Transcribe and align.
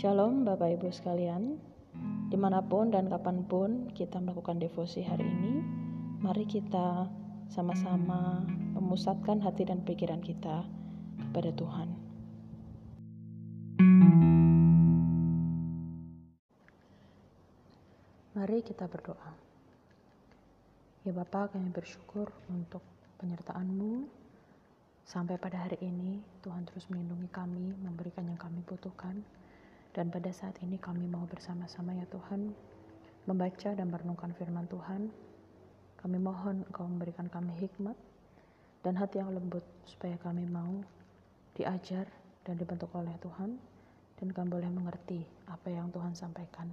Shalom 0.00 0.48
Bapak 0.48 0.80
Ibu 0.80 0.88
sekalian, 0.88 1.60
di 2.32 2.36
mana 2.40 2.64
pun 2.64 2.88
dan 2.88 3.12
kapan 3.12 3.44
pun 3.44 3.92
kita 3.92 4.16
melakukan 4.16 4.56
devosi 4.56 5.04
hari 5.04 5.28
ini, 5.28 5.60
mari 6.24 6.48
kita 6.48 7.04
sama-sama 7.52 8.40
memusatkan 8.80 9.44
hati 9.44 9.68
dan 9.68 9.84
pikiran 9.84 10.24
kita 10.24 10.64
kepada 11.20 11.52
Tuhan. 11.52 11.88
Mari 18.40 18.64
kita 18.64 18.88
berdoa. 18.88 19.36
Ya 21.04 21.12
Bapak, 21.12 21.52
kami 21.52 21.68
bersyukur 21.76 22.32
untuk 22.48 22.80
penyertaan-Mu. 23.20 24.08
Sampai 25.04 25.36
pada 25.36 25.68
hari 25.68 25.76
ini, 25.84 26.24
Tuhan 26.40 26.64
terus 26.64 26.88
melindungi 26.88 27.28
kami, 27.28 27.76
memberikan 27.84 28.24
yang 28.24 28.40
kami 28.40 28.64
butuhkan. 28.64 29.39
Dan 29.90 30.06
pada 30.14 30.30
saat 30.30 30.54
ini 30.62 30.78
kami 30.78 31.10
mau 31.10 31.26
bersama-sama 31.26 31.90
ya 31.98 32.06
Tuhan 32.06 32.54
membaca 33.26 33.70
dan 33.74 33.86
merenungkan 33.90 34.30
firman 34.38 34.70
Tuhan. 34.70 35.10
Kami 35.98 36.18
mohon 36.22 36.62
Engkau 36.70 36.86
memberikan 36.86 37.26
kami 37.26 37.52
hikmat 37.58 37.98
dan 38.80 38.96
hati 38.96 39.20
yang 39.20 39.34
lembut 39.34 39.66
supaya 39.84 40.16
kami 40.22 40.48
mau 40.48 40.80
diajar 41.58 42.08
dan 42.46 42.56
dibentuk 42.56 42.88
oleh 42.96 43.12
Tuhan 43.20 43.60
dan 44.16 44.28
kami 44.32 44.48
boleh 44.48 44.70
mengerti 44.72 45.20
apa 45.50 45.68
yang 45.68 45.92
Tuhan 45.92 46.16
sampaikan. 46.16 46.70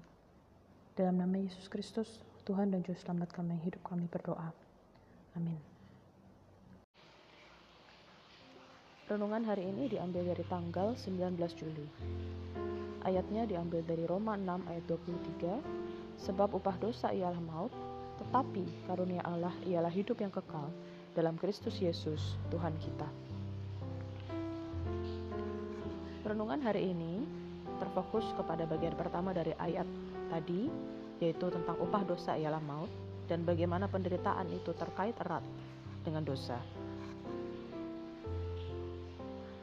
Dalam 0.95 1.19
nama 1.19 1.35
Yesus 1.37 1.67
Kristus, 1.67 2.23
Tuhan 2.47 2.71
dan 2.71 2.85
Juru 2.85 2.95
Selamat 2.95 3.35
kami 3.35 3.59
hidup 3.65 3.83
kami 3.83 4.07
berdoa. 4.07 4.55
Amin. 5.35 5.59
Renungan 9.07 9.43
hari 9.47 9.67
ini 9.67 9.87
diambil 9.87 10.35
dari 10.35 10.43
tanggal 10.47 10.95
19 10.95 11.39
Juli. 11.55 11.87
Ayatnya 13.07 13.47
diambil 13.47 13.87
dari 13.87 14.03
Roma 14.03 14.35
6 14.35 14.67
ayat 14.67 14.83
23, 14.83 16.27
sebab 16.27 16.59
upah 16.59 16.75
dosa 16.75 17.15
ialah 17.15 17.39
maut, 17.39 17.71
tetapi 18.19 18.67
karunia 18.83 19.23
Allah 19.23 19.55
ialah 19.63 19.87
hidup 19.87 20.19
yang 20.19 20.27
kekal 20.27 20.67
dalam 21.15 21.39
Kristus 21.39 21.79
Yesus 21.79 22.35
Tuhan 22.51 22.75
kita. 22.83 23.07
Renungan 26.27 26.59
hari 26.59 26.91
ini 26.91 27.23
terfokus 27.79 28.27
kepada 28.35 28.67
bagian 28.67 28.99
pertama 28.99 29.31
dari 29.31 29.55
ayat 29.55 29.87
tadi, 30.27 30.67
yaitu 31.23 31.47
tentang 31.47 31.79
upah 31.79 32.03
dosa 32.03 32.35
ialah 32.35 32.59
maut, 32.59 32.91
dan 33.31 33.47
bagaimana 33.47 33.87
penderitaan 33.87 34.51
itu 34.51 34.75
terkait 34.75 35.15
erat 35.23 35.47
dengan 36.03 36.27
dosa. 36.27 36.59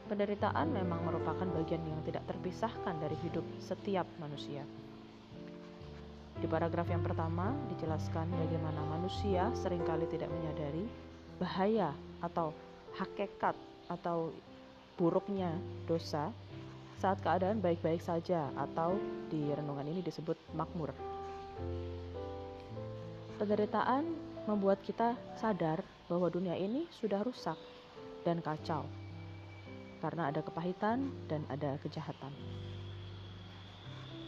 Penderitaan 0.05 0.69
memang 0.69 1.01
merupakan 1.01 1.49
bagian 1.49 1.81
yang 1.81 1.97
tidak 2.05 2.29
terpisahkan 2.29 2.93
dari 3.01 3.17
hidup 3.25 3.41
setiap 3.57 4.05
manusia. 4.21 4.61
Di 6.37 6.45
paragraf 6.45 6.85
yang 6.85 7.01
pertama 7.01 7.49
dijelaskan 7.73 8.29
bagaimana 8.29 8.85
manusia 8.85 9.49
sering 9.57 9.81
kali 9.81 10.05
tidak 10.05 10.29
menyadari 10.29 10.85
bahaya 11.41 11.89
atau 12.21 12.53
hakikat 13.01 13.57
atau 13.89 14.29
buruknya 14.93 15.49
dosa 15.89 16.29
saat 17.01 17.17
keadaan 17.25 17.57
baik-baik 17.57 17.99
saja 17.99 18.53
atau 18.53 19.01
di 19.33 19.41
renungan 19.57 19.89
ini 19.89 20.05
disebut 20.05 20.37
makmur. 20.53 20.93
Penderitaan 23.41 24.05
membuat 24.45 24.85
kita 24.85 25.17
sadar 25.41 25.81
bahwa 26.05 26.29
dunia 26.29 26.53
ini 26.53 26.85
sudah 26.93 27.25
rusak 27.25 27.57
dan 28.21 28.37
kacau 28.45 28.85
karena 30.05 30.29
ada 30.29 30.45
kepahitan 30.45 31.09
dan 31.25 31.41
ada 31.49 31.81
kejahatan. 31.81 32.29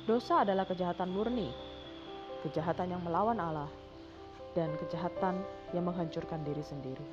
Dosa 0.09 0.41
adalah 0.41 0.66
kejahatan 0.66 1.13
murni, 1.13 1.53
kejahatan 2.41 2.97
yang 2.97 3.01
melawan 3.06 3.38
Allah, 3.38 3.69
dan 4.57 4.74
kejahatan 4.81 5.38
yang 5.78 5.85
menghancurkan 5.85 6.41
diri 6.41 6.66
sendiri. 6.66 7.06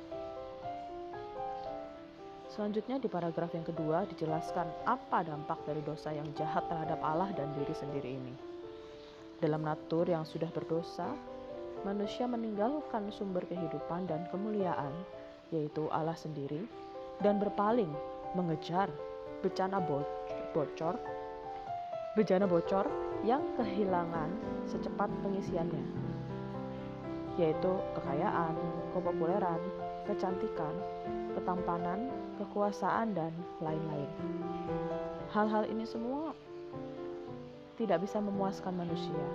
Selanjutnya 2.49 2.97
di 2.97 3.05
paragraf 3.05 3.53
yang 3.53 3.67
kedua 3.67 4.09
dijelaskan 4.09 4.65
apa 4.89 5.21
dampak 5.21 5.61
dari 5.69 5.85
dosa 5.85 6.09
yang 6.09 6.25
jahat 6.33 6.65
terhadap 6.65 6.97
Allah 7.05 7.29
dan 7.37 7.53
diri 7.53 7.75
sendiri 7.77 8.17
ini. 8.17 8.33
Dalam 9.37 9.61
natur 9.61 10.09
yang 10.09 10.25
sudah 10.25 10.49
berdosa, 10.49 11.13
manusia 11.85 12.25
meninggalkan 12.25 13.13
sumber 13.13 13.45
kehidupan 13.45 14.09
dan 14.09 14.25
kemuliaan, 14.33 14.95
yaitu 15.53 15.85
Allah 15.93 16.17
sendiri, 16.17 16.65
dan 17.19 17.37
berpaling 17.37 17.91
mengejar 18.35 18.91
bencana 19.39 19.79
bocor, 20.51 20.95
bencana 22.19 22.45
bocor 22.45 22.85
yang 23.23 23.41
kehilangan 23.55 24.29
secepat 24.67 25.07
pengisiannya, 25.23 25.83
yaitu 27.39 27.71
kekayaan, 27.95 28.53
kepopuleran, 28.93 29.61
kecantikan, 30.05 30.75
ketampanan, 31.33 32.11
kekuasaan, 32.37 33.15
dan 33.15 33.31
lain-lain. 33.63 34.11
Hal-hal 35.33 35.67
ini 35.67 35.83
semua 35.83 36.31
tidak 37.75 38.07
bisa 38.07 38.23
memuaskan 38.23 38.71
manusia, 38.71 39.25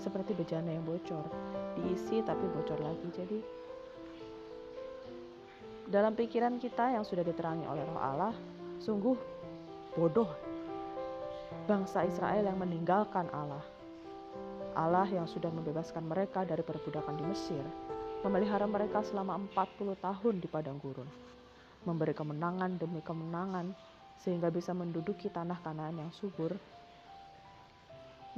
seperti 0.00 0.32
bejana 0.32 0.72
yang 0.72 0.84
bocor, 0.88 1.26
diisi 1.76 2.24
tapi 2.24 2.48
bocor 2.56 2.80
lagi. 2.80 3.08
Jadi, 3.12 3.38
dalam 5.90 6.14
pikiran 6.14 6.54
kita 6.62 6.94
yang 6.94 7.02
sudah 7.02 7.26
diterangi 7.26 7.66
oleh 7.66 7.82
Roh 7.82 7.98
Allah, 7.98 8.34
sungguh 8.78 9.18
bodoh 9.98 10.30
bangsa 11.66 12.06
Israel 12.06 12.46
yang 12.46 12.62
meninggalkan 12.62 13.26
Allah. 13.34 13.66
Allah 14.78 15.10
yang 15.10 15.26
sudah 15.26 15.50
membebaskan 15.50 16.06
mereka 16.06 16.46
dari 16.46 16.62
perbudakan 16.62 17.18
di 17.18 17.24
Mesir, 17.26 17.58
memelihara 18.22 18.70
mereka 18.70 19.02
selama 19.02 19.34
40 19.50 19.98
tahun 19.98 20.34
di 20.38 20.46
padang 20.46 20.78
gurun, 20.78 21.10
memberi 21.82 22.14
kemenangan 22.14 22.78
demi 22.78 23.02
kemenangan 23.02 23.74
sehingga 24.22 24.46
bisa 24.46 24.70
menduduki 24.70 25.26
tanah 25.26 25.58
kanan 25.58 25.98
yang 25.98 26.14
subur. 26.14 26.54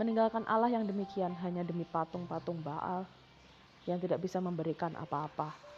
Meninggalkan 0.01 0.49
Allah 0.49 0.73
yang 0.73 0.89
demikian 0.89 1.37
hanya 1.45 1.61
demi 1.61 1.85
patung-patung 1.85 2.65
Baal 2.65 3.05
yang 3.85 4.01
tidak 4.01 4.25
bisa 4.25 4.41
memberikan 4.41 4.97
apa-apa 4.97 5.72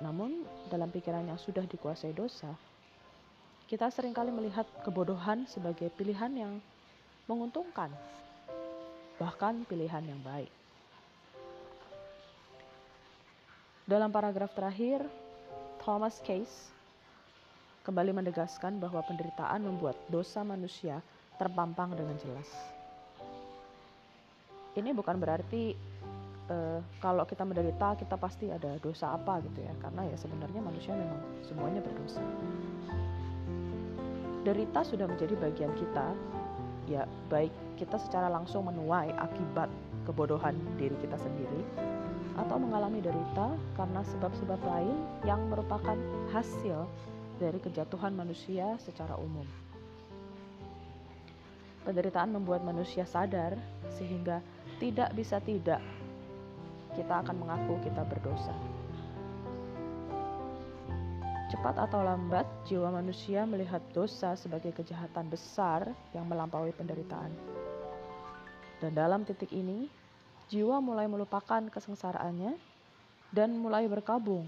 namun, 0.00 0.48
dalam 0.72 0.88
pikiran 0.88 1.28
yang 1.28 1.36
sudah 1.36 1.68
dikuasai 1.68 2.16
dosa, 2.16 2.48
kita 3.68 3.92
sering 3.92 4.16
kali 4.16 4.32
melihat 4.32 4.64
kebodohan 4.80 5.44
sebagai 5.44 5.92
pilihan 5.92 6.32
yang 6.32 6.52
menguntungkan, 7.28 7.92
bahkan 9.20 9.62
pilihan 9.68 10.02
yang 10.02 10.18
baik. 10.24 10.48
Dalam 13.84 14.08
paragraf 14.08 14.56
terakhir, 14.56 15.04
Thomas 15.84 16.16
Case 16.24 16.72
kembali 17.84 18.16
menegaskan 18.16 18.80
bahwa 18.80 19.04
penderitaan 19.04 19.68
membuat 19.68 20.00
dosa 20.08 20.40
manusia 20.40 21.04
terpampang 21.36 21.92
dengan 21.92 22.16
jelas. 22.24 22.48
Ini 24.78 24.94
bukan 24.94 25.18
berarti 25.18 25.74
uh, 26.50 26.78
kalau 26.98 27.24
kita 27.24 27.46
menderita 27.46 27.96
kita 27.96 28.18
pasti 28.18 28.50
ada 28.50 28.76
dosa 28.82 29.14
apa 29.14 29.40
gitu 29.46 29.62
ya 29.62 29.72
karena 29.80 30.04
ya 30.10 30.16
sebenarnya 30.18 30.60
manusia 30.60 30.92
memang 30.92 31.20
semuanya 31.46 31.80
berdosa 31.80 32.20
derita 34.42 34.80
sudah 34.84 35.06
menjadi 35.06 35.36
bagian 35.38 35.72
kita 35.78 36.06
ya 36.90 37.06
baik 37.30 37.52
kita 37.78 37.96
secara 37.96 38.26
langsung 38.26 38.66
menuai 38.66 39.14
akibat 39.14 39.70
kebodohan 40.08 40.58
diri 40.74 40.96
kita 40.98 41.14
sendiri 41.20 41.62
atau 42.40 42.56
mengalami 42.56 43.04
derita 43.04 43.52
karena 43.76 44.00
sebab-sebab 44.16 44.60
lain 44.64 44.96
yang 45.28 45.38
merupakan 45.52 45.96
hasil 46.32 46.88
dari 47.36 47.60
kejatuhan 47.60 48.16
manusia 48.16 48.76
secara 48.80 49.16
umum. 49.20 49.44
Penderitaan 51.84 52.32
membuat 52.32 52.64
manusia 52.64 53.08
sadar 53.08 53.56
sehingga 53.96 54.44
tidak 54.80 55.12
bisa 55.16 55.40
tidak 55.40 55.80
kita 56.94 57.22
akan 57.22 57.36
mengaku 57.38 57.78
kita 57.84 58.02
berdosa. 58.06 58.54
Cepat 61.50 61.82
atau 61.82 62.06
lambat, 62.06 62.46
jiwa 62.70 62.94
manusia 62.94 63.42
melihat 63.42 63.82
dosa 63.90 64.38
sebagai 64.38 64.70
kejahatan 64.70 65.26
besar 65.26 65.90
yang 66.14 66.22
melampaui 66.30 66.70
penderitaan. 66.70 67.34
Dan 68.78 68.94
dalam 68.94 69.26
titik 69.26 69.50
ini, 69.50 69.90
jiwa 70.46 70.78
mulai 70.78 71.10
melupakan 71.10 71.58
kesengsaraannya 71.66 72.54
dan 73.34 73.50
mulai 73.58 73.90
berkabung 73.90 74.46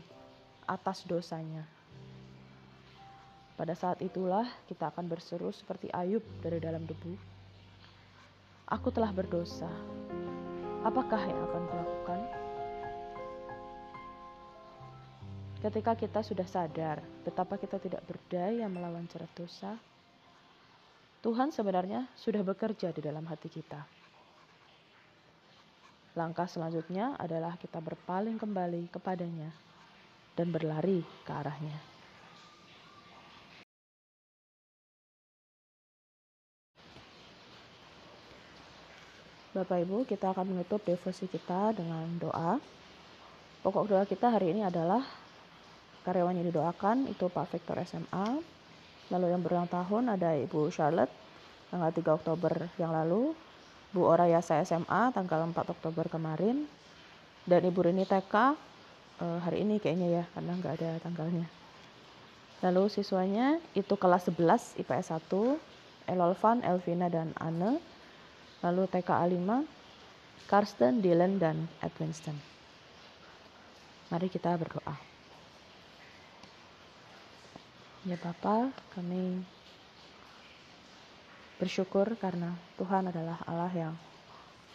atas 0.62 1.02
dosanya. 1.02 1.66
Pada 3.58 3.74
saat 3.74 3.98
itulah 3.98 4.46
kita 4.70 4.88
akan 4.90 5.10
berseru 5.10 5.50
seperti 5.50 5.90
Ayub 5.90 6.22
dari 6.38 6.62
dalam 6.62 6.86
debu. 6.86 7.14
Aku 8.70 8.88
telah 8.88 9.12
berdosa. 9.12 9.68
Apakah 10.82 11.22
yang 11.22 11.38
akan 11.46 11.62
kulakukan? 11.70 12.20
Ketika 15.62 15.94
kita 15.94 16.20
sudah 16.26 16.42
sadar 16.42 16.98
betapa 17.22 17.54
kita 17.54 17.78
tidak 17.78 18.02
berdaya 18.02 18.66
melawan 18.66 19.06
cerat 19.06 19.30
dosa, 19.30 19.78
Tuhan 21.22 21.54
sebenarnya 21.54 22.10
sudah 22.18 22.42
bekerja 22.42 22.90
di 22.90 22.98
dalam 22.98 23.22
hati 23.30 23.46
kita. 23.46 23.78
Langkah 26.18 26.50
selanjutnya 26.50 27.14
adalah 27.14 27.54
kita 27.62 27.78
berpaling 27.78 28.42
kembali 28.42 28.90
kepadanya 28.90 29.54
dan 30.34 30.50
berlari 30.50 31.06
ke 31.22 31.30
arahnya. 31.30 31.91
Bapak 39.52 39.84
Ibu, 39.84 40.08
kita 40.08 40.32
akan 40.32 40.48
menutup 40.48 40.80
devosi 40.80 41.28
kita 41.28 41.76
dengan 41.76 42.08
doa. 42.16 42.56
Pokok 43.60 43.84
doa 43.84 44.08
kita 44.08 44.32
hari 44.32 44.56
ini 44.56 44.64
adalah 44.64 45.04
karyawan 46.08 46.40
yang 46.40 46.48
didoakan 46.48 47.04
itu 47.12 47.28
Pak 47.28 47.52
Victor 47.52 47.76
SMA. 47.84 48.40
Lalu 49.12 49.26
yang 49.28 49.44
berulang 49.44 49.68
tahun 49.68 50.16
ada 50.16 50.32
Ibu 50.40 50.72
Charlotte 50.72 51.12
tanggal 51.68 51.92
3 51.92 52.16
Oktober 52.16 52.72
yang 52.80 52.96
lalu, 52.96 53.36
Bu 53.92 54.08
Orayasa 54.08 54.56
SMA 54.64 55.12
tanggal 55.12 55.44
4 55.44 55.52
Oktober 55.68 56.08
kemarin, 56.08 56.64
dan 57.44 57.60
Ibu 57.60 57.92
Rini 57.92 58.08
TK 58.08 58.56
eh, 59.20 59.38
hari 59.44 59.68
ini 59.68 59.76
kayaknya 59.76 60.08
ya 60.16 60.24
karena 60.32 60.56
nggak 60.64 60.74
ada 60.80 60.90
tanggalnya. 61.04 61.44
Lalu 62.64 62.88
siswanya 62.88 63.60
itu 63.76 64.00
kelas 64.00 64.32
11 64.32 64.80
IPS 64.80 65.12
1, 65.12 66.08
Elolvan, 66.08 66.64
Elvina, 66.64 67.12
dan 67.12 67.36
Anne 67.36 67.91
lalu 68.62 68.86
TKA 68.86 69.26
5, 69.26 70.46
Karsten, 70.46 71.02
Dylan, 71.02 71.42
dan 71.42 71.66
Edwinston. 71.82 72.38
Mari 74.08 74.30
kita 74.30 74.54
berdoa. 74.54 74.94
Ya 78.02 78.18
Bapa, 78.18 78.70
kami 78.94 79.42
bersyukur 81.62 82.18
karena 82.18 82.58
Tuhan 82.74 83.10
adalah 83.10 83.38
Allah 83.46 83.70
yang 83.70 83.94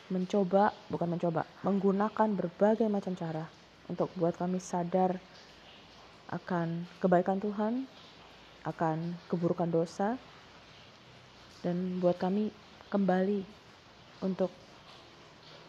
mencoba, 0.08 0.72
bukan 0.88 1.20
mencoba, 1.20 1.44
menggunakan 1.64 2.32
berbagai 2.32 2.88
macam 2.88 3.12
cara 3.16 3.44
untuk 3.92 4.08
buat 4.16 4.36
kami 4.40 4.64
sadar 4.64 5.20
akan 6.32 6.88
kebaikan 7.04 7.40
Tuhan, 7.40 7.88
akan 8.64 9.16
keburukan 9.28 9.68
dosa, 9.68 10.16
dan 11.64 12.00
buat 12.00 12.16
kami 12.16 12.52
kembali 12.88 13.44
untuk 14.22 14.50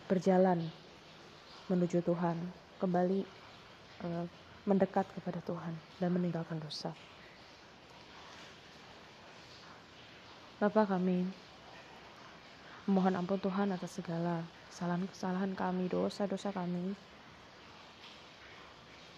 berjalan 0.09 0.65
menuju 1.69 2.01
Tuhan, 2.01 2.37
kembali 2.81 3.21
uh, 4.05 4.25
mendekat 4.65 5.05
kepada 5.17 5.41
Tuhan 5.45 5.75
dan 6.01 6.11
meninggalkan 6.13 6.57
dosa. 6.61 6.93
Bapak 10.59 10.91
kami 10.91 11.23
mohon 12.89 13.15
ampun 13.15 13.39
Tuhan 13.39 13.71
atas 13.71 14.01
segala 14.01 14.43
kesalahan-kesalahan 14.73 15.53
kami, 15.53 15.87
dosa-dosa 15.93 16.51
kami 16.51 16.97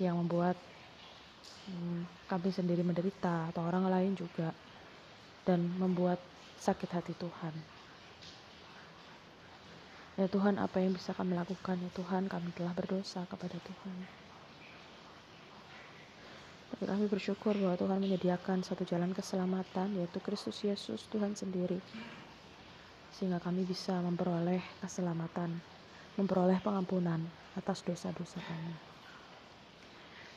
yang 0.02 0.18
membuat 0.18 0.58
hmm, 1.70 2.02
kami 2.26 2.50
sendiri 2.50 2.82
menderita 2.82 3.52
atau 3.54 3.62
orang 3.62 3.86
lain 3.86 4.12
juga 4.18 4.50
dan 5.46 5.64
membuat 5.78 6.18
sakit 6.60 6.90
hati 6.92 7.14
Tuhan. 7.16 7.79
Ya 10.18 10.26
Tuhan, 10.26 10.58
apa 10.58 10.82
yang 10.82 10.96
bisa 10.96 11.14
kami 11.14 11.38
lakukan? 11.38 11.78
Ya 11.78 11.90
Tuhan, 11.94 12.26
kami 12.26 12.50
telah 12.56 12.74
berdosa 12.74 13.22
kepada 13.30 13.54
Tuhan. 13.62 13.96
Tapi 16.70 16.84
kami 16.86 17.04
bersyukur 17.06 17.54
bahwa 17.54 17.76
Tuhan 17.78 17.98
menyediakan 18.02 18.62
satu 18.62 18.82
jalan 18.86 19.14
keselamatan, 19.14 19.94
yaitu 20.00 20.18
Kristus 20.22 20.62
Yesus, 20.66 21.06
Tuhan 21.10 21.34
sendiri. 21.34 21.78
Sehingga 23.14 23.42
kami 23.42 23.66
bisa 23.66 23.98
memperoleh 24.00 24.62
keselamatan, 24.82 25.60
memperoleh 26.18 26.58
pengampunan 26.62 27.20
atas 27.58 27.82
dosa-dosa 27.82 28.38
kami. 28.38 28.74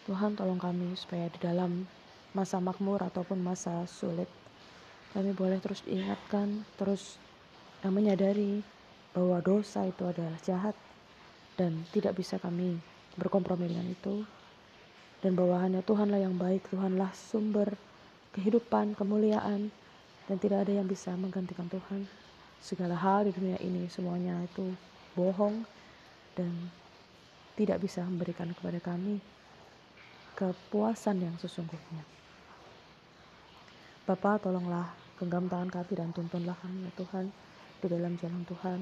Tuhan 0.03 0.35
tolong 0.35 0.59
kami 0.59 0.91
supaya 0.99 1.31
di 1.31 1.39
dalam 1.39 1.87
masa 2.35 2.59
makmur 2.59 2.99
ataupun 2.99 3.39
masa 3.39 3.85
sulit, 3.87 4.27
kami 5.13 5.31
boleh 5.31 5.61
terus 5.61 5.85
diingatkan, 5.85 6.65
terus 6.75 7.21
menyadari 7.85 8.65
bahwa 9.13 9.37
dosa 9.45 9.85
itu 9.85 10.03
adalah 10.09 10.33
jahat 10.41 10.73
dan 11.53 11.85
tidak 11.93 12.17
bisa 12.17 12.41
kami 12.41 12.81
berkompromi 13.13 13.69
dengan 13.69 13.85
itu 13.85 14.25
dan 15.21 15.37
bahwa 15.37 15.61
hanya 15.61 15.79
Tuhanlah 15.85 16.19
yang 16.19 16.35
baik, 16.35 16.67
Tuhanlah 16.67 17.13
sumber 17.15 17.77
kehidupan, 18.35 18.97
kemuliaan 18.97 19.71
dan 20.27 20.35
tidak 20.41 20.67
ada 20.67 20.81
yang 20.81 20.89
bisa 20.89 21.13
menggantikan 21.13 21.69
Tuhan. 21.69 22.09
Segala 22.59 22.97
hal 22.97 23.29
di 23.29 23.31
dunia 23.31 23.59
ini 23.61 23.87
semuanya 23.87 24.39
itu 24.43 24.73
bohong 25.13 25.63
dan 26.33 26.51
tidak 27.53 27.85
bisa 27.85 28.01
memberikan 28.01 28.49
kepada 28.51 28.81
kami 28.81 29.21
kepuasan 30.33 31.21
yang 31.21 31.35
sesungguhnya. 31.37 32.01
Bapak 34.03 34.43
tolonglah 34.43 34.91
genggam 35.21 35.47
tangan 35.47 35.69
kami 35.71 35.93
dan 35.95 36.09
tuntunlah 36.11 36.57
kami 36.59 36.89
ya 36.89 36.91
Tuhan 36.99 37.25
di 37.79 37.87
dalam 37.87 38.19
jalan 38.19 38.43
Tuhan 38.43 38.79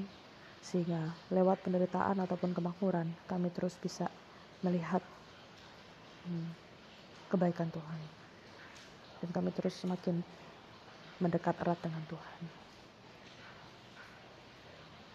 sehingga 0.62 1.10
lewat 1.28 1.60
penderitaan 1.66 2.22
ataupun 2.22 2.54
kemakmuran 2.54 3.10
kami 3.26 3.50
terus 3.50 3.74
bisa 3.82 4.06
melihat 4.62 5.02
hmm, 6.24 6.48
kebaikan 7.28 7.68
Tuhan 7.74 8.00
dan 9.22 9.28
kami 9.30 9.50
terus 9.54 9.78
semakin 9.78 10.22
mendekat 11.22 11.54
erat 11.62 11.78
dengan 11.78 12.02
Tuhan. 12.10 12.40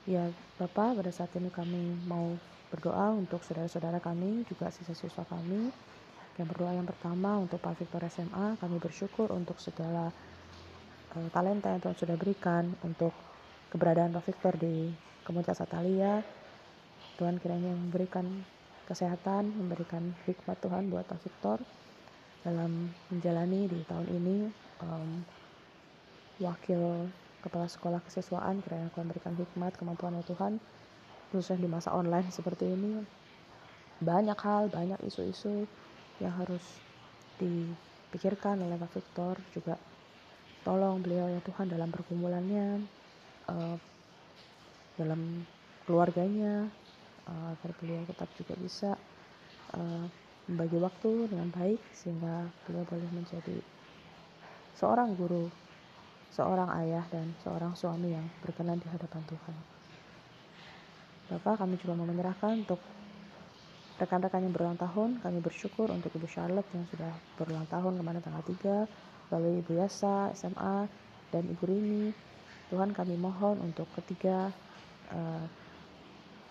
Ya 0.08 0.24
Bapak, 0.56 1.04
pada 1.04 1.12
saat 1.12 1.36
ini 1.36 1.52
kami 1.52 2.00
mau 2.08 2.40
berdoa 2.72 3.12
untuk 3.12 3.44
saudara-saudara 3.44 4.00
kami, 4.00 4.48
juga 4.48 4.72
siswa-siswa 4.72 5.28
kami. 5.28 5.68
Yang 6.40 6.48
berdoa 6.56 6.72
yang 6.72 6.88
pertama 6.88 7.44
untuk 7.44 7.60
Pak 7.60 7.76
Victor 7.76 8.08
SMA, 8.08 8.56
kami 8.56 8.80
bersyukur 8.80 9.28
untuk 9.36 9.60
segala 9.60 10.08
uh, 11.12 11.28
talenta 11.36 11.76
yang 11.76 11.84
Tuhan 11.84 11.98
sudah 12.00 12.16
berikan 12.16 12.72
untuk 12.88 13.12
keberadaan 13.72 14.16
Pak 14.16 14.24
Victor 14.28 14.54
di 14.56 14.92
komunitas 15.28 15.60
Atalia. 15.60 16.24
Tuhan 17.18 17.42
kiranya 17.42 17.74
memberikan 17.74 18.26
kesehatan, 18.86 19.52
memberikan 19.58 20.14
hikmat 20.30 20.62
Tuhan 20.62 20.88
buat 20.88 21.04
Pak 21.10 21.20
Victor 21.26 21.60
dalam 22.46 22.94
menjalani 23.12 23.68
di 23.68 23.80
tahun 23.90 24.08
ini. 24.08 24.38
Um, 24.78 25.26
wakil 26.38 27.10
kepala 27.42 27.66
sekolah 27.66 27.98
kesiswaan 28.06 28.62
kiranya 28.62 28.94
Tuhan 28.94 29.10
memberikan 29.10 29.34
hikmat 29.34 29.74
kemampuan 29.74 30.22
ya 30.22 30.24
Tuhan 30.30 30.62
khususnya 31.34 31.66
di 31.66 31.70
masa 31.70 31.92
online 31.92 32.30
seperti 32.30 32.70
ini. 32.70 33.02
Banyak 33.98 34.38
hal 34.38 34.70
banyak 34.70 35.02
isu-isu 35.10 35.66
yang 36.22 36.34
harus 36.38 36.62
dipikirkan 37.42 38.62
oleh 38.62 38.78
Pak 38.78 38.94
Victor 38.94 39.36
juga 39.52 39.76
tolong 40.62 41.02
beliau 41.02 41.26
ya 41.32 41.42
Tuhan 41.42 41.74
dalam 41.74 41.90
pergumulannya 41.90 42.86
uh, 43.48 43.78
dalam 44.98 45.44
keluarganya 45.88 46.68
uh, 47.28 47.54
agar 47.56 47.72
beliau 47.80 48.04
tetap 48.08 48.30
juga 48.36 48.54
bisa 48.60 48.90
uh, 49.76 50.06
membagi 50.48 50.80
waktu 50.80 51.28
dengan 51.28 51.52
baik 51.52 51.82
sehingga 51.92 52.48
beliau 52.64 52.88
boleh 52.88 53.10
menjadi 53.12 53.60
seorang 54.78 55.18
guru, 55.20 55.52
seorang 56.32 56.72
ayah 56.86 57.04
dan 57.12 57.36
seorang 57.44 57.76
suami 57.76 58.16
yang 58.16 58.24
berkenan 58.46 58.80
di 58.80 58.88
hadapan 58.88 59.24
Tuhan. 59.28 59.56
Bapak 61.28 61.60
kami 61.60 61.76
juga 61.76 62.00
mau 62.00 62.08
menyerahkan 62.08 62.64
untuk 62.64 62.80
rekan-rekan 63.98 64.46
yang 64.46 64.54
berulang 64.54 64.80
tahun, 64.80 65.20
kami 65.20 65.42
bersyukur 65.42 65.90
untuk 65.90 66.14
Ibu 66.14 66.30
Charlotte 66.30 66.70
yang 66.72 66.86
sudah 66.88 67.12
berulang 67.36 67.68
tahun 67.68 67.98
kemarin 68.00 68.22
tanggal 68.22 68.44
3, 68.46 69.34
lalu 69.34 69.60
Ibu 69.66 69.72
Yasa, 69.82 70.32
SMA, 70.38 70.88
dan 71.34 71.44
Ibu 71.44 71.64
Rini. 71.68 72.14
Tuhan 72.68 72.92
kami 72.92 73.16
mohon 73.16 73.64
untuk 73.64 73.88
ketiga 73.96 74.52
uh, 75.12 75.46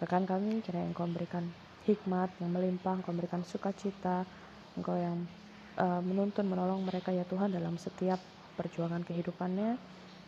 rekan 0.00 0.24
kami 0.24 0.60
kiranya 0.64 0.92
engkau 0.92 1.08
memberikan 1.08 1.44
hikmat 1.84 2.32
yang 2.40 2.50
melimpah 2.52 3.00
engkau 3.00 3.12
memberikan 3.12 3.44
sukacita 3.44 4.24
engkau 4.76 4.96
yang 4.96 5.24
uh, 5.76 6.00
menuntun 6.00 6.48
menolong 6.48 6.84
mereka 6.84 7.12
ya 7.12 7.24
Tuhan 7.28 7.52
dalam 7.52 7.76
setiap 7.76 8.20
perjuangan 8.56 9.04
kehidupannya 9.04 9.76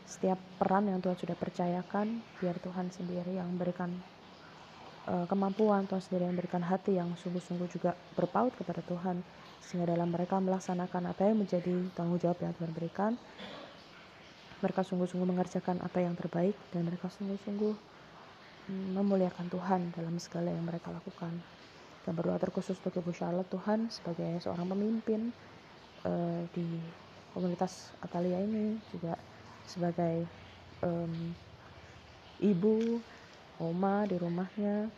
setiap 0.09 0.41
peran 0.57 0.89
yang 0.89 1.05
Tuhan 1.05 1.21
sudah 1.21 1.37
percayakan 1.37 2.25
biar 2.41 2.57
Tuhan 2.65 2.89
sendiri 2.89 3.37
yang 3.37 3.49
memberikan 3.53 3.93
uh, 5.05 5.29
kemampuan 5.29 5.85
Tuhan 5.85 6.01
sendiri 6.01 6.29
yang 6.29 6.33
memberikan 6.37 6.65
hati 6.65 6.97
yang 6.97 7.13
sungguh-sungguh 7.17 7.69
juga 7.69 7.93
berpaut 8.17 8.57
kepada 8.57 8.81
Tuhan 8.85 9.21
sehingga 9.61 9.93
dalam 9.93 10.09
mereka 10.09 10.41
melaksanakan 10.41 11.13
apa 11.13 11.29
yang 11.29 11.45
menjadi 11.45 11.93
tanggung 11.93 12.17
jawab 12.17 12.41
yang 12.41 12.57
Tuhan 12.57 12.73
berikan 12.73 13.13
mereka 14.59 14.83
sungguh-sungguh 14.83 15.29
mengerjakan 15.29 15.79
apa 15.83 16.03
yang 16.03 16.19
terbaik 16.19 16.55
dan 16.75 16.87
mereka 16.87 17.07
sungguh-sungguh 17.13 17.75
memuliakan 18.69 19.47
Tuhan 19.49 19.81
dalam 19.97 20.17
segala 20.21 20.53
yang 20.53 20.67
mereka 20.67 20.93
lakukan. 20.93 21.33
Dan 22.05 22.13
berdoa 22.17 22.41
terkhusus 22.41 22.77
untuk 22.81 23.01
Ibu 23.01 23.13
Charlotte 23.17 23.49
Tuhan 23.49 23.89
sebagai 23.93 24.41
seorang 24.41 24.69
pemimpin 24.69 25.33
uh, 26.05 26.41
di 26.53 26.67
komunitas 27.33 27.93
Atalia 28.01 28.41
ini 28.41 28.81
juga 28.93 29.17
sebagai 29.69 30.25
um, 30.85 31.33
ibu, 32.41 33.01
oma 33.61 34.05
di 34.09 34.17
rumahnya. 34.17 34.89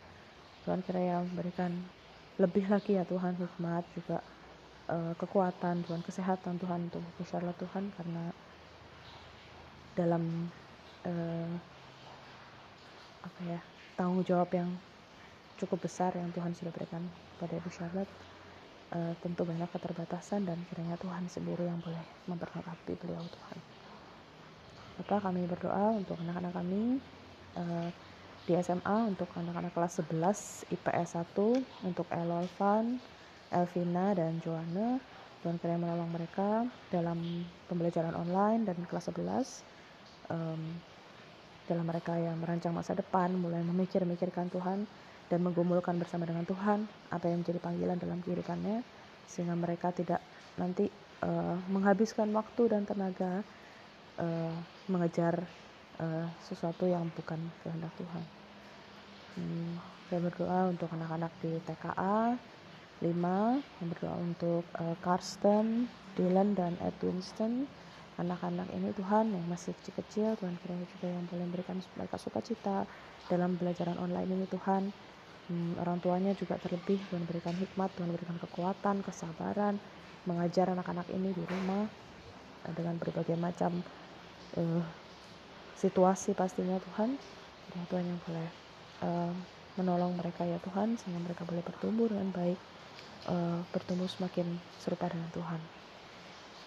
Tuhan 0.61 0.85
kiranya 0.85 1.25
berikan 1.33 1.73
lebih 2.37 2.69
lagi 2.69 2.93
ya 2.93 3.03
Tuhan 3.05 3.33
hikmat 3.33 3.81
juga 3.97 4.21
uh, 4.93 5.13
kekuatan 5.17 5.81
Tuhan 5.85 6.01
kesehatan 6.05 6.61
Tuhan 6.61 6.89
untuk 6.89 7.01
Bu 7.17 7.23
Charlotte 7.25 7.57
Tuhan 7.57 7.89
karena 7.97 8.29
dalam 9.95 10.49
uh, 11.05 11.51
apa 13.21 13.39
ya 13.45 13.59
tanggung 13.99 14.25
jawab 14.25 14.49
yang 14.55 14.69
cukup 15.61 15.85
besar 15.85 16.09
yang 16.17 16.33
Tuhan 16.33 16.57
sudah 16.57 16.73
berikan 16.73 17.05
pada 17.37 17.53
Ibu 17.53 17.69
Charlotte. 17.69 18.09
Uh, 18.91 19.15
tentu 19.23 19.47
banyak 19.47 19.71
keterbatasan 19.71 20.43
dan 20.43 20.59
kiranya 20.67 20.99
Tuhan 20.99 21.23
sendiri 21.31 21.63
yang 21.63 21.79
boleh 21.79 22.03
memperlengkapi 22.27 22.99
beliau 22.99 23.23
Tuhan. 23.23 23.57
Bapak 24.99 25.31
kami 25.31 25.47
berdoa 25.47 25.95
untuk 25.95 26.19
anak-anak 26.19 26.51
kami 26.51 26.99
uh, 27.55 27.87
di 28.43 28.53
SMA 28.59 28.97
untuk 29.07 29.31
anak-anak 29.31 29.71
kelas 29.71 30.03
11 30.03 30.75
IPS 30.75 31.09
1 31.23 31.87
untuk 31.87 32.03
Elolvan, 32.11 32.99
Elvina 33.47 34.11
dan 34.11 34.43
Joanna. 34.43 34.99
Tuhan 35.39 35.55
kiranya 35.57 35.87
menolong 35.87 36.11
mereka 36.11 36.67
dalam 36.91 37.47
pembelajaran 37.71 38.11
online 38.11 38.67
dan 38.67 38.75
kelas 38.91 39.07
11 39.07 39.63
um, 40.31 40.61
dalam 41.67 41.85
mereka 41.85 42.15
yang 42.15 42.39
merancang 42.39 42.71
masa 42.71 42.95
depan 42.95 43.31
mulai 43.35 43.61
memikir-mikirkan 43.63 44.47
Tuhan 44.51 44.87
dan 45.31 45.39
menggumulkan 45.39 45.95
bersama 45.95 46.27
dengan 46.27 46.43
Tuhan 46.43 46.87
apa 47.11 47.31
yang 47.31 47.43
menjadi 47.43 47.59
panggilan 47.63 47.97
dalam 47.99 48.19
kehidupannya 48.23 48.83
sehingga 49.31 49.55
mereka 49.55 49.95
tidak 49.95 50.19
nanti 50.59 50.91
uh, 51.23 51.55
menghabiskan 51.71 52.27
waktu 52.35 52.67
dan 52.67 52.83
tenaga 52.83 53.39
uh, 54.19 54.55
mengejar 54.91 55.39
uh, 56.03 56.27
sesuatu 56.43 56.83
yang 56.83 57.07
bukan 57.15 57.39
kehendak 57.63 57.93
Tuhan. 57.95 58.23
Hmm, 59.39 59.79
saya 60.11 60.19
berdoa 60.27 60.59
untuk 60.75 60.91
anak-anak 60.91 61.31
di 61.39 61.55
TKA 61.63 62.35
5, 62.99 63.07
yang 63.79 63.87
berdoa 63.95 64.15
untuk 64.19 64.67
uh, 64.75 64.95
Karsten, 64.99 65.87
Dylan 66.19 66.51
dan 66.51 66.75
Edwinston 66.83 67.63
anak-anak 68.19 68.67
ini 68.75 68.91
Tuhan 68.91 69.31
yang 69.31 69.45
masih 69.47 69.71
kecil-kecil 69.79 70.35
Tuhan 70.39 70.55
kiranya 70.59 70.87
juga 70.97 71.07
yang 71.07 71.23
boleh 71.31 71.43
memberikan 71.47 71.77
mereka 71.95 72.15
sukacita 72.19 72.83
dalam 73.31 73.55
pelajaran 73.55 73.95
online 73.99 74.29
ini 74.35 74.45
Tuhan 74.51 74.91
hmm, 75.47 75.79
orang 75.79 75.97
tuanya 76.03 76.31
juga 76.35 76.59
terlebih 76.59 76.99
Tuhan 77.07 77.23
berikan 77.23 77.55
hikmat 77.55 77.89
Tuhan 77.95 78.09
berikan 78.11 78.37
kekuatan 78.39 79.03
kesabaran 79.05 79.79
mengajar 80.27 80.69
anak-anak 80.69 81.07
ini 81.15 81.31
di 81.31 81.43
rumah 81.47 81.87
eh, 82.67 82.73
dengan 82.75 82.99
berbagai 82.99 83.33
macam 83.39 83.81
uh, 84.59 84.83
situasi 85.79 86.37
pastinya 86.37 86.77
Tuhan 86.91 87.17
orang 87.71 87.85
Tuhan 87.89 88.05
yang 88.05 88.19
boleh 88.27 88.47
uh, 89.01 89.33
menolong 89.79 90.13
mereka 90.19 90.43
ya 90.43 90.59
Tuhan 90.59 90.99
sehingga 90.99 91.23
mereka 91.23 91.47
boleh 91.47 91.63
bertumbuh 91.63 92.11
dengan 92.11 92.29
baik 92.35 92.59
uh, 93.31 93.63
bertumbuh 93.71 94.07
semakin 94.11 94.59
serupa 94.77 95.07
dengan 95.07 95.31
Tuhan. 95.31 95.61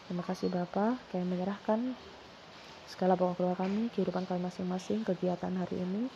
Terima 0.04 0.20
kasih 0.20 0.52
Bapak, 0.52 1.00
kami 1.08 1.24
menyerahkan 1.24 1.80
segala 2.84 3.16
pokok 3.16 3.40
keluarga 3.40 3.64
kami, 3.64 3.88
kehidupan 3.96 4.28
kami 4.28 4.44
masing-masing, 4.44 5.00
kegiatan 5.00 5.56
hari 5.56 5.80
ini 5.80 6.12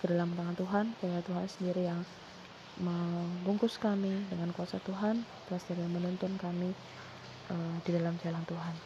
ke 0.00 0.12
dalam 0.12 0.28
tangan 0.36 0.56
Tuhan, 0.60 0.84
karena 1.00 1.20
Tuhan 1.24 1.46
sendiri 1.48 1.82
yang 1.88 2.04
membungkus 2.80 3.80
kami 3.80 4.12
dengan 4.28 4.52
kuasa 4.52 4.76
Tuhan, 4.84 5.24
Tuhan 5.48 5.60
sendiri 5.60 5.80
yang 5.88 5.94
menuntun 5.96 6.32
kami 6.36 6.70
uh, 7.48 7.76
di 7.80 7.90
dalam 7.96 8.20
jalan 8.20 8.44
Tuhan. 8.44 8.76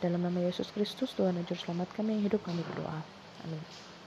Dalam 0.00 0.20
nama 0.24 0.38
Yesus 0.40 0.72
Kristus, 0.72 1.12
Tuhan 1.12 1.36
dan 1.36 1.44
Juru 1.44 1.60
Selamat 1.60 1.92
kami 1.92 2.16
yang 2.16 2.24
hidup 2.32 2.40
kami 2.46 2.64
berdoa. 2.64 3.04
Amin. 3.44 3.97